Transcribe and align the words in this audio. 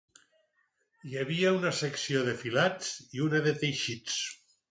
Hi 1.09 1.17
havia 1.23 1.51
una 1.57 1.73
secció 1.81 2.23
de 2.29 2.35
filats 2.41 2.91
i 3.19 3.23
una 3.29 3.45
de 3.49 3.57
teixits. 3.65 4.19